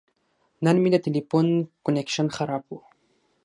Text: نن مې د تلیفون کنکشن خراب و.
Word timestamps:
نن 0.65 0.75
مې 0.81 0.89
د 0.93 0.97
تلیفون 1.05 1.47
کنکشن 1.85 2.27
خراب 2.35 2.63
و. 2.69 2.73